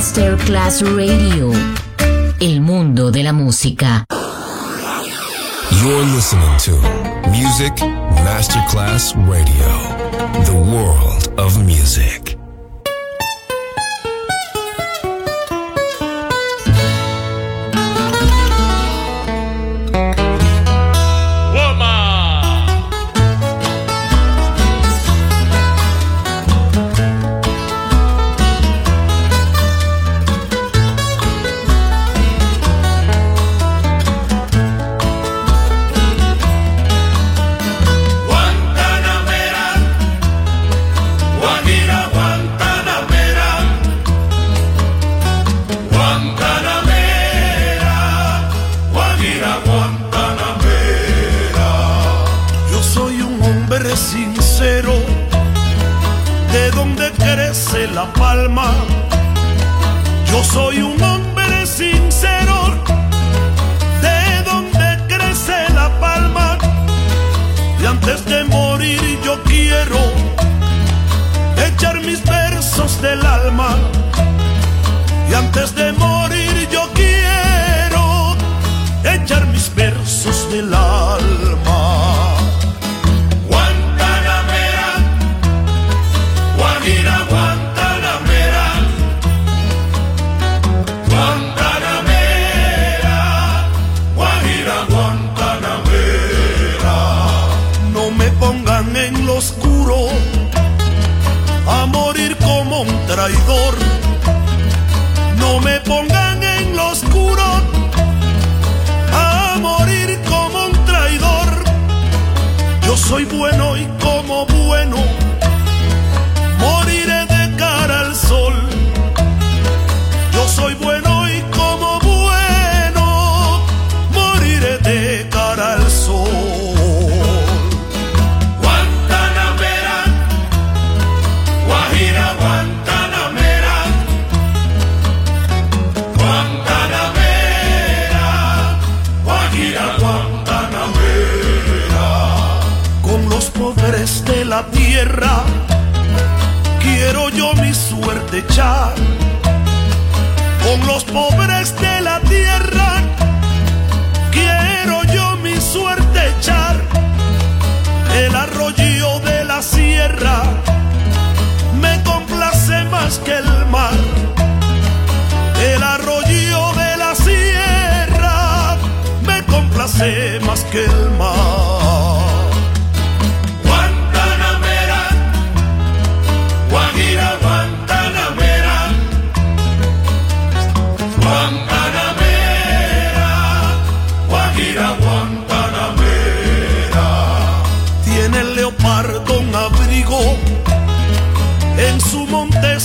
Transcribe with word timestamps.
Masterclass 0.00 0.80
Radio. 0.80 1.52
El 2.40 2.62
mundo 2.62 3.10
de 3.10 3.22
la 3.22 3.34
música. 3.34 4.06
You're 5.82 6.04
listening 6.14 6.56
to 6.64 7.28
Music 7.28 7.74
Masterclass 8.24 9.14
Radio. 9.28 9.68
The 10.46 10.54
world 10.54 11.28
of 11.38 11.62
music. 11.66 12.29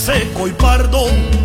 seco 0.06 0.48
y 0.48 0.52
pardo. 0.52 1.45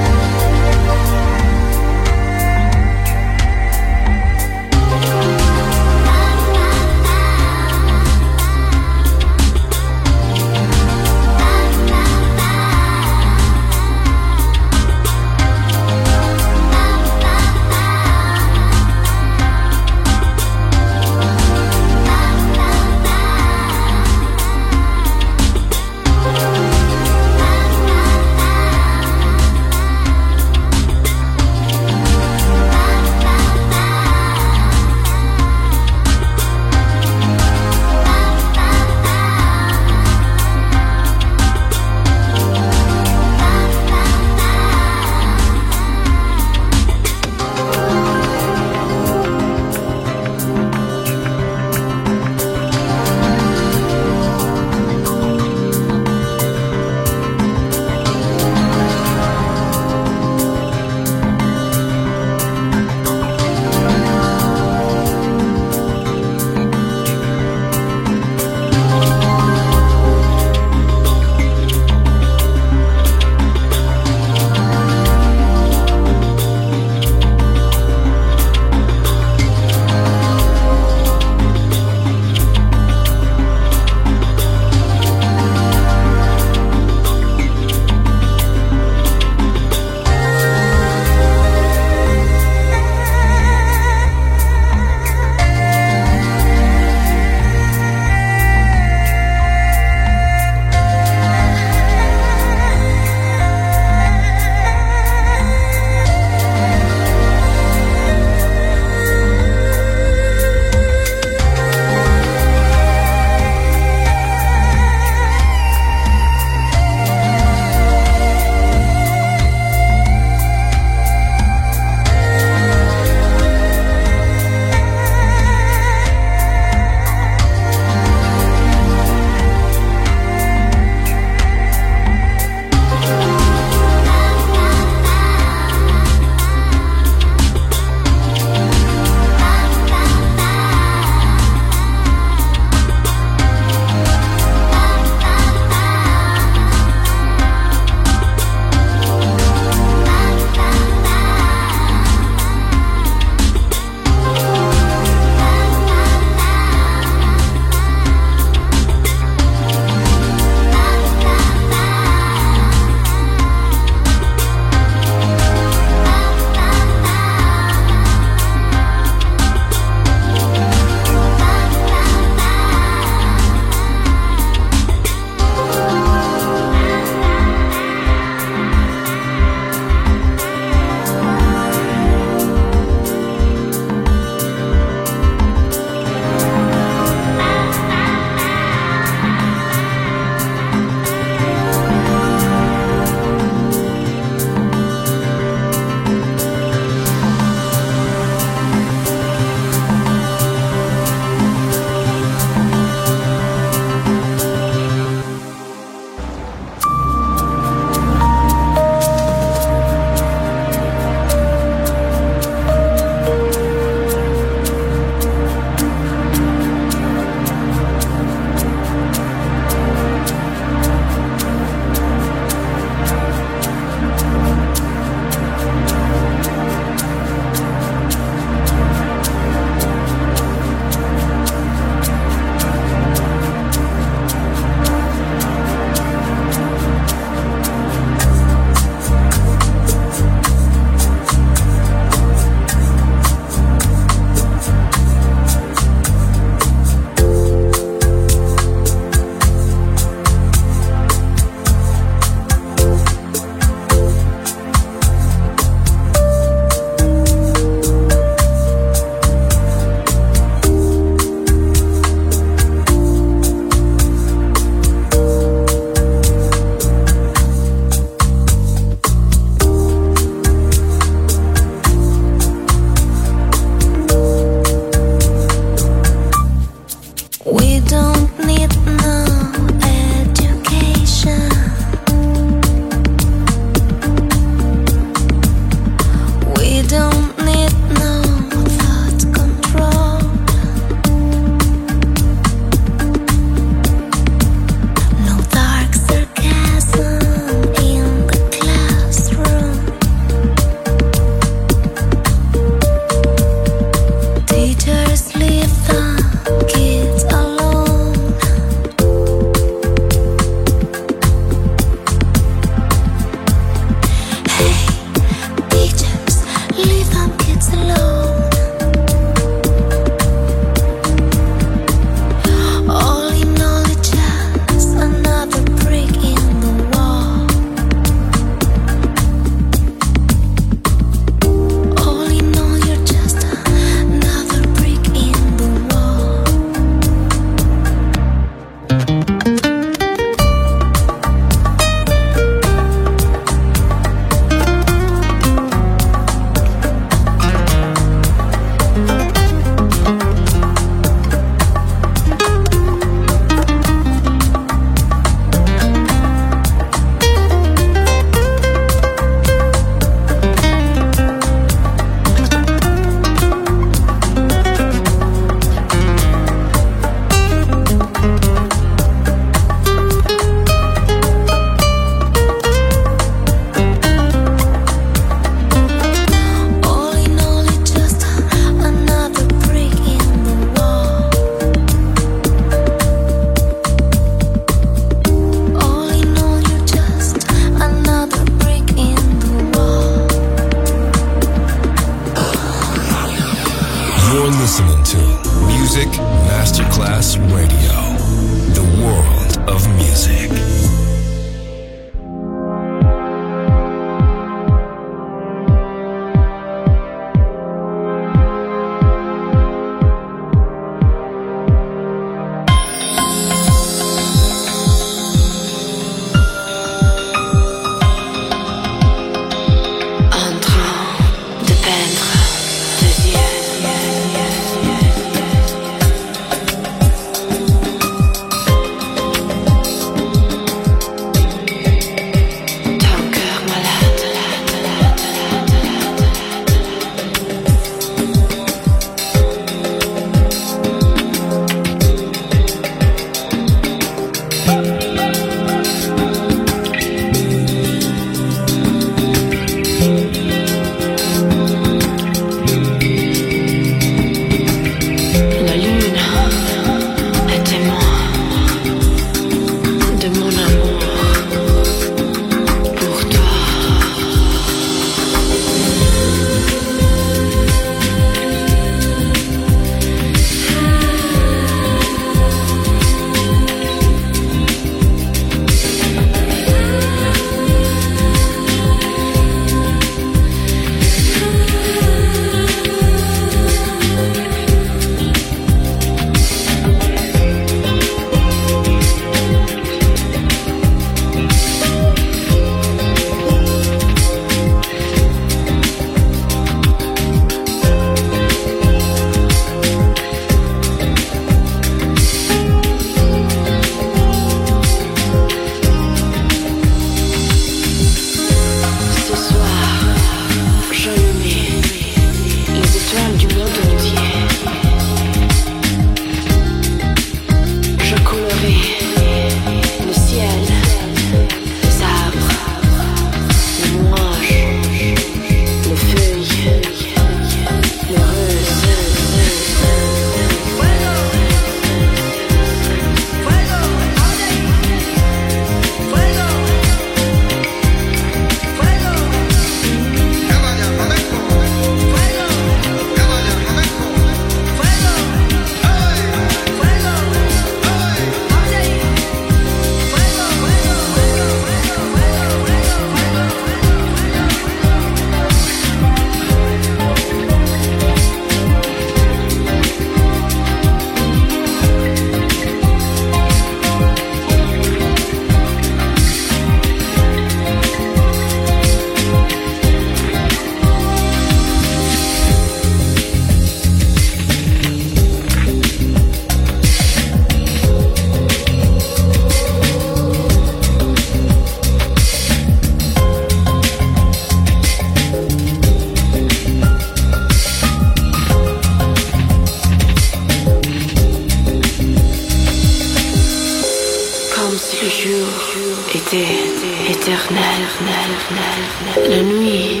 La 599.30 599.42
nuit, 599.42 600.00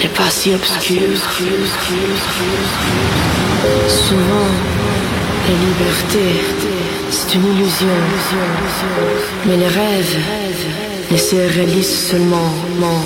les 0.00 0.08
passés 0.08 0.54
obscurs. 0.54 1.20
Souvent, 3.88 4.48
la 5.48 5.54
liberté, 5.54 6.44
c'est 7.10 7.34
une 7.34 7.46
illusion. 7.54 7.86
Mais 9.46 9.56
les 9.56 9.68
rêves 9.68 10.16
ne 11.10 11.16
se 11.16 11.36
réalisent 11.36 12.08
seulement 12.10 12.52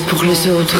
pour 0.09 0.23
les 0.23 0.49
autres. 0.51 0.77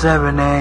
7 0.00 0.40
a.m. 0.40 0.59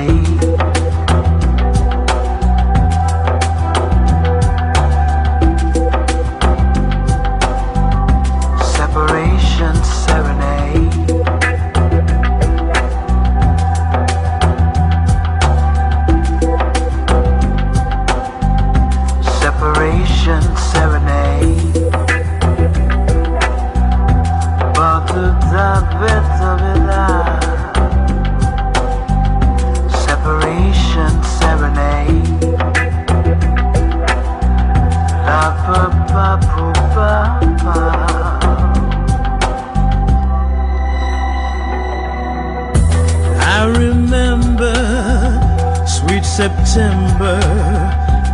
September 46.39 47.37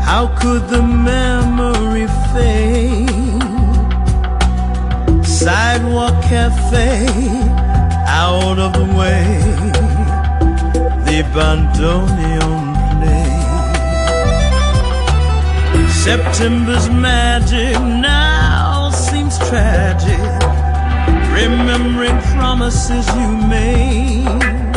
How 0.09 0.27
could 0.39 0.69
the 0.69 0.83
memory 0.83 2.05
fade? 2.31 3.09
Sidewalk 5.25 6.13
cafe 6.21 7.07
Out 8.07 8.59
of 8.59 8.73
the 8.73 8.85
way. 8.99 9.25
The 11.07 11.19
bandoneon 11.33 12.65
play. 12.93 13.31
September's 15.89 16.87
magic 16.91 17.73
now 17.81 18.91
seems 18.91 19.35
tragic. 19.49 20.19
Remembering 21.33 22.19
promises 22.37 23.07
you 23.17 23.29
made. 23.47 24.74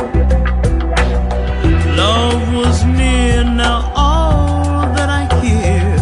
Love 1.99 2.55
was 2.55 2.85
near, 2.85 3.43
now 3.43 3.93
all 3.97 4.83
that 4.95 5.11
I 5.11 5.25
hear 5.43 5.97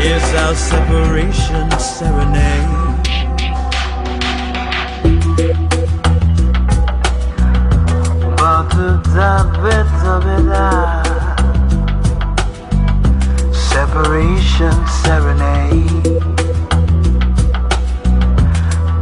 is 0.00 0.24
our 0.42 0.54
separation 0.54 1.70
serenade. 1.78 2.82
Separation 13.72 14.76
serenade. 15.02 16.20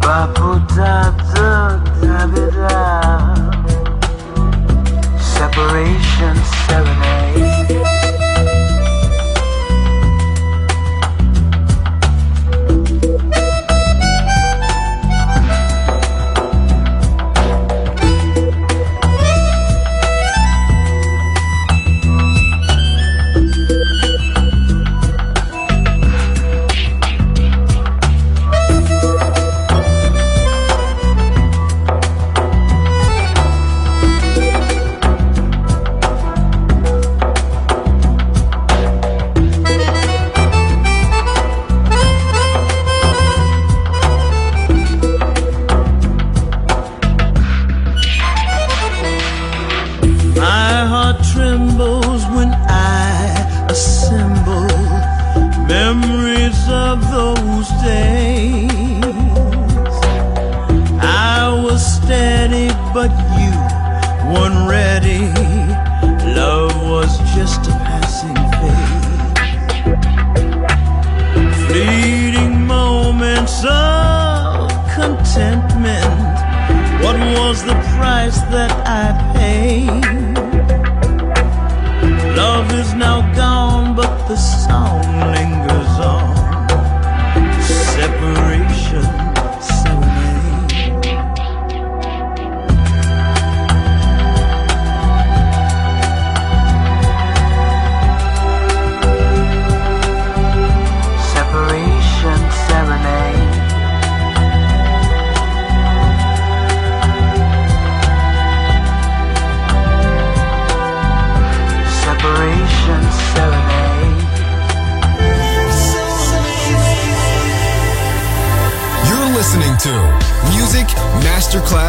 Baputa 0.03 1.15
da 2.03 2.27
da 2.27 2.51
da 2.51 3.30
separation 5.41 6.37
serenade. 6.69 7.30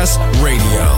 The 0.02 0.08
radio 0.42 0.91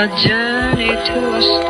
A 0.00 0.06
journey 0.16 0.86
to 0.86 1.36
a 1.36 1.42
star. 1.42 1.69